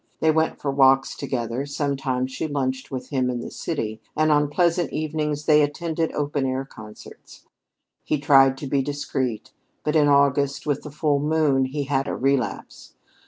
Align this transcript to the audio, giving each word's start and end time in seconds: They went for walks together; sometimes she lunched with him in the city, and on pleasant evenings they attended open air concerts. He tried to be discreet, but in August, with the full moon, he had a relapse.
They 0.19 0.31
went 0.31 0.59
for 0.59 0.71
walks 0.71 1.15
together; 1.15 1.67
sometimes 1.67 2.31
she 2.31 2.47
lunched 2.47 2.89
with 2.89 3.09
him 3.09 3.29
in 3.29 3.39
the 3.39 3.51
city, 3.51 4.01
and 4.17 4.31
on 4.31 4.49
pleasant 4.49 4.91
evenings 4.91 5.45
they 5.45 5.61
attended 5.61 6.11
open 6.13 6.43
air 6.43 6.65
concerts. 6.65 7.45
He 8.03 8.17
tried 8.17 8.57
to 8.57 8.65
be 8.67 8.81
discreet, 8.81 9.51
but 9.83 9.95
in 9.95 10.07
August, 10.07 10.65
with 10.65 10.81
the 10.81 10.89
full 10.89 11.19
moon, 11.19 11.65
he 11.65 11.83
had 11.83 12.07
a 12.07 12.15
relapse. 12.15 12.95